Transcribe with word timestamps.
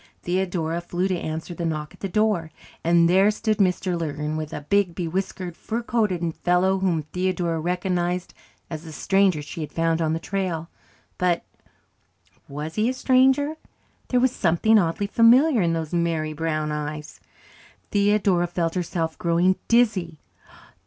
Theodora 0.23 0.81
flew 0.81 1.07
to 1.09 1.15
answer 1.19 1.53
the 1.53 1.63
knock 1.63 1.93
at 1.93 1.99
the 1.99 2.09
door, 2.09 2.49
and 2.83 3.07
there 3.07 3.29
stood 3.29 3.59
Mr. 3.59 3.95
Lurgan 3.95 4.39
and 4.39 4.51
a 4.51 4.61
big, 4.61 4.95
bewhiskered, 4.95 5.55
fur 5.55 5.83
coated 5.83 6.33
fellow 6.37 6.79
whom 6.79 7.03
Theodora 7.03 7.59
recognized 7.59 8.33
as 8.67 8.81
the 8.81 8.93
stranger 8.93 9.43
she 9.43 9.61
had 9.61 9.71
found 9.71 10.01
on 10.01 10.13
the 10.13 10.19
trail. 10.19 10.69
But 11.19 11.43
was 12.49 12.73
he 12.73 12.89
a 12.89 12.95
stranger? 12.95 13.57
There 14.07 14.19
was 14.19 14.31
something 14.31 14.79
oddly 14.79 15.05
familiar 15.05 15.61
in 15.61 15.73
those 15.73 15.93
merry 15.93 16.33
brown 16.33 16.71
eyes. 16.71 17.19
Theodora 17.91 18.47
felt 18.47 18.73
herself 18.73 19.19
growing 19.19 19.55
dizzy. 19.67 20.17